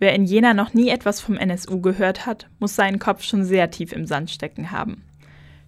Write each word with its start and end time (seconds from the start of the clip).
Wer 0.00 0.14
in 0.14 0.24
Jena 0.24 0.54
noch 0.54 0.74
nie 0.74 0.90
etwas 0.90 1.20
vom 1.20 1.36
NSU 1.36 1.80
gehört 1.80 2.24
hat, 2.24 2.48
muss 2.60 2.76
seinen 2.76 3.00
Kopf 3.00 3.24
schon 3.24 3.44
sehr 3.44 3.70
tief 3.70 3.92
im 3.92 4.06
Sand 4.06 4.30
stecken 4.30 4.70
haben. 4.70 5.02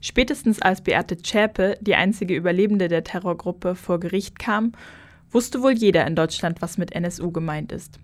Spätestens 0.01 0.63
als 0.63 0.81
Beate 0.81 1.19
Zschäpe, 1.19 1.77
die 1.81 1.97
einzige 1.97 2.35
Überlebende 2.35 2.89
der 2.89 3.05
Terrorgruppe, 3.05 3.75
vor 3.75 3.99
Gericht 3.99 4.39
kam, 4.39 4.73
wusste 5.31 5.63
wohl 5.63 5.73
jeder 5.73 6.07
in 6.07 6.15
Deutschland, 6.15 6.63
was 6.63 6.79
mit 6.79 6.93
NSU 6.93 7.33
gemeint 7.33 7.73
ist. 7.73 7.99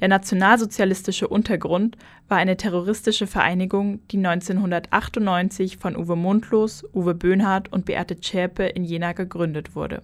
Der 0.00 0.08
nationalsozialistische 0.08 1.28
Untergrund 1.28 1.98
war 2.28 2.38
eine 2.38 2.56
terroristische 2.56 3.26
Vereinigung, 3.26 4.00
die 4.10 4.16
1998 4.16 5.76
von 5.76 5.94
Uwe 5.94 6.16
Mundlos, 6.16 6.84
Uwe 6.94 7.14
Böhnhardt 7.14 7.70
und 7.70 7.84
Beate 7.84 8.18
Zschäpe 8.18 8.64
in 8.64 8.84
Jena 8.84 9.12
gegründet 9.12 9.76
wurde. 9.76 10.00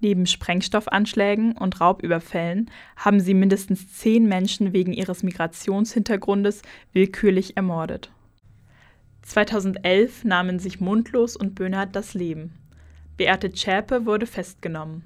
Neben 0.00 0.26
Sprengstoffanschlägen 0.26 1.52
und 1.52 1.80
Raubüberfällen 1.80 2.70
haben 2.96 3.20
sie 3.20 3.34
mindestens 3.34 3.92
zehn 3.92 4.28
Menschen 4.28 4.72
wegen 4.72 4.92
ihres 4.92 5.22
Migrationshintergrundes 5.22 6.62
willkürlich 6.92 7.56
ermordet. 7.56 8.10
2011 9.22 10.24
nahmen 10.24 10.58
sich 10.58 10.80
Mundlos 10.80 11.36
und 11.36 11.54
Böhnhardt 11.54 11.96
das 11.96 12.12
Leben. 12.14 12.52
Beate 13.16 13.52
Zschäpe 13.52 14.04
wurde 14.04 14.26
festgenommen. 14.26 15.04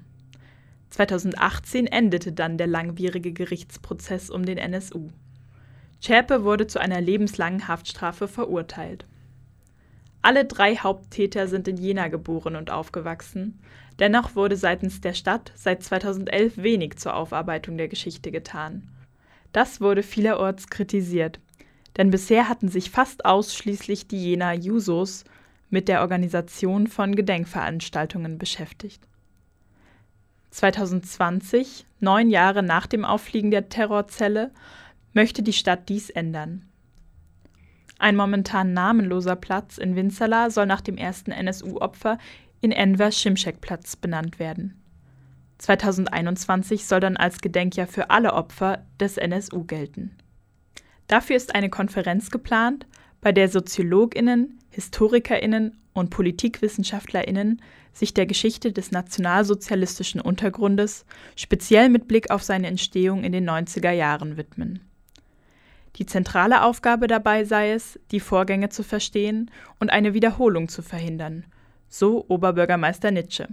2018 0.89 1.87
endete 1.87 2.31
dann 2.31 2.57
der 2.57 2.67
langwierige 2.67 3.31
Gerichtsprozess 3.31 4.29
um 4.29 4.45
den 4.45 4.57
NSU. 4.57 5.09
Zschäpe 6.01 6.43
wurde 6.43 6.67
zu 6.67 6.79
einer 6.79 6.99
lebenslangen 6.99 7.67
Haftstrafe 7.67 8.27
verurteilt. 8.27 9.05
Alle 10.29 10.45
drei 10.45 10.75
Haupttäter 10.75 11.47
sind 11.47 11.67
in 11.67 11.77
Jena 11.77 12.07
geboren 12.07 12.55
und 12.55 12.69
aufgewachsen. 12.69 13.59
Dennoch 13.97 14.35
wurde 14.35 14.57
seitens 14.57 15.01
der 15.01 15.15
Stadt 15.15 15.51
seit 15.55 15.81
2011 15.81 16.57
wenig 16.57 16.97
zur 16.97 17.15
Aufarbeitung 17.15 17.79
der 17.79 17.87
Geschichte 17.87 18.29
getan. 18.29 18.87
Das 19.53 19.81
wurde 19.81 20.03
vielerorts 20.03 20.67
kritisiert, 20.67 21.39
denn 21.97 22.11
bisher 22.11 22.47
hatten 22.47 22.69
sich 22.69 22.91
fast 22.91 23.25
ausschließlich 23.25 24.07
die 24.07 24.23
Jena 24.23 24.53
Jusos 24.53 25.23
mit 25.71 25.87
der 25.87 26.01
Organisation 26.01 26.85
von 26.85 27.15
Gedenkveranstaltungen 27.15 28.37
beschäftigt. 28.37 29.01
2020, 30.51 31.87
neun 32.01 32.29
Jahre 32.29 32.61
nach 32.61 32.85
dem 32.85 33.03
Auffliegen 33.03 33.49
der 33.49 33.69
Terrorzelle, 33.69 34.51
möchte 35.11 35.41
die 35.41 35.53
Stadt 35.53 35.89
dies 35.89 36.11
ändern. 36.11 36.68
Ein 37.99 38.15
momentan 38.15 38.73
namenloser 38.73 39.35
Platz 39.35 39.77
in 39.77 39.95
Winzerla 39.95 40.49
soll 40.49 40.65
nach 40.65 40.81
dem 40.81 40.97
ersten 40.97 41.31
NSU-Opfer 41.31 42.17
in 42.61 42.71
Enver 42.71 43.11
Schimschek-Platz 43.11 43.97
benannt 43.97 44.39
werden. 44.39 44.81
2021 45.59 46.85
soll 46.85 47.01
dann 47.01 47.17
als 47.17 47.41
Gedenkjahr 47.41 47.87
für 47.87 48.09
alle 48.09 48.33
Opfer 48.33 48.85
des 48.99 49.17
NSU 49.17 49.65
gelten. 49.65 50.15
Dafür 51.07 51.35
ist 51.35 51.53
eine 51.53 51.69
Konferenz 51.69 52.31
geplant, 52.31 52.87
bei 53.19 53.33
der 53.33 53.49
Soziologinnen, 53.49 54.59
Historikerinnen 54.69 55.77
und 55.91 56.09
Politikwissenschaftler*innen 56.09 57.61
sich 57.91 58.13
der 58.13 58.25
Geschichte 58.25 58.71
des 58.71 58.91
nationalsozialistischen 58.91 60.21
Untergrundes, 60.21 61.05
speziell 61.35 61.89
mit 61.89 62.07
Blick 62.07 62.31
auf 62.31 62.43
seine 62.43 62.67
Entstehung 62.67 63.25
in 63.25 63.33
den 63.33 63.49
90er 63.49 63.91
Jahren 63.91 64.37
widmen. 64.37 64.79
Die 65.95 66.05
zentrale 66.05 66.63
Aufgabe 66.63 67.07
dabei 67.07 67.43
sei 67.43 67.71
es, 67.71 67.99
die 68.11 68.19
Vorgänge 68.19 68.69
zu 68.69 68.83
verstehen 68.83 69.51
und 69.79 69.89
eine 69.89 70.13
Wiederholung 70.13 70.69
zu 70.69 70.81
verhindern, 70.81 71.45
so 71.87 72.25
Oberbürgermeister 72.27 73.11
Nitsche. 73.11 73.47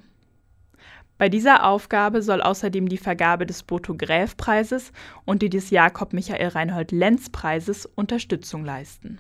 Bei 1.19 1.29
dieser 1.31 1.65
Aufgabe 1.65 2.21
soll 2.21 2.43
außerdem 2.43 2.89
die 2.89 2.99
Vergabe 2.99 3.47
des 3.47 3.63
Boto-Gräf-Preises 3.63 4.93
und 5.25 5.41
die 5.41 5.49
des 5.49 5.71
Jakob 5.71 6.13
Michael 6.13 6.49
Reinhold 6.49 6.93
Lenz-Preises 6.93 7.87
Unterstützung 7.87 8.65
leisten 8.65 9.19